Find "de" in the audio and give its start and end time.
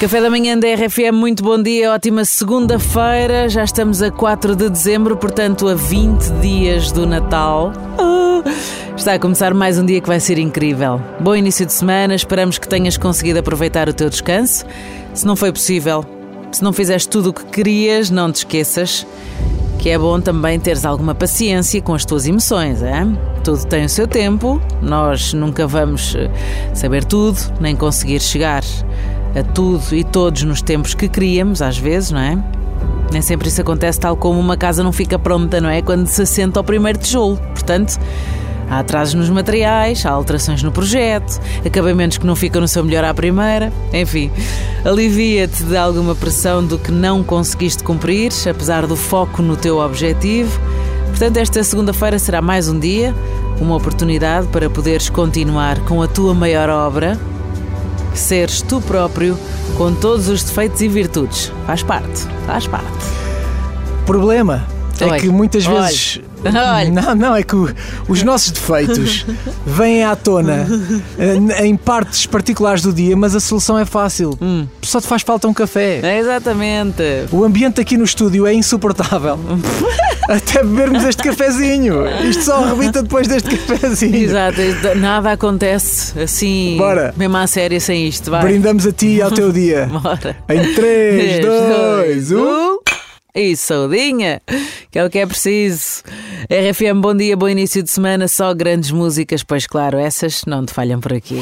4.56-4.70, 11.66-11.74, 45.64-45.76, 97.82-97.90